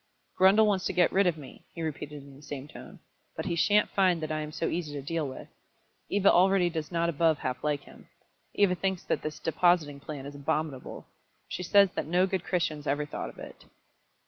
"Grundle 0.35 0.65
wants 0.65 0.85
to 0.85 0.93
get 0.93 1.11
rid 1.11 1.27
of 1.27 1.37
me," 1.37 1.63
he 1.75 1.83
repeated 1.83 2.23
in 2.23 2.35
the 2.35 2.41
same 2.41 2.67
tone. 2.67 2.97
"But 3.35 3.45
he 3.45 3.53
shan't 3.55 3.91
find 3.91 4.19
that 4.23 4.31
I 4.31 4.39
am 4.41 4.51
so 4.51 4.65
easy 4.67 4.93
to 4.93 5.01
deal 5.03 5.27
with. 5.27 5.47
Eva 6.09 6.31
already 6.33 6.71
does 6.71 6.91
not 6.91 7.07
above 7.07 7.37
half 7.37 7.63
like 7.63 7.81
him. 7.83 8.07
Eva 8.55 8.73
thinks 8.73 9.03
that 9.03 9.21
this 9.21 9.37
depositing 9.37 9.99
plan 9.99 10.25
is 10.25 10.33
abominable. 10.33 11.05
She 11.47 11.61
says 11.61 11.91
that 11.91 12.07
no 12.07 12.25
good 12.25 12.43
Christians 12.43 12.87
ever 12.87 13.05
thought 13.05 13.29
of 13.29 13.37
it." 13.37 13.65